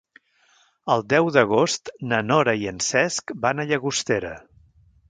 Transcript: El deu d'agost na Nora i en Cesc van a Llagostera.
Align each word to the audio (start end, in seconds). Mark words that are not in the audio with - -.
El 0.93 1.03
deu 1.13 1.29
d'agost 1.35 1.93
na 2.13 2.23
Nora 2.31 2.57
i 2.65 2.67
en 2.73 2.83
Cesc 2.89 3.39
van 3.47 3.63
a 3.63 3.69
Llagostera. 3.75 4.35